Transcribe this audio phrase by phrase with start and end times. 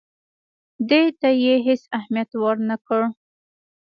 [0.89, 3.01] دې ته یې هېڅ اهمیت ورنه کړ.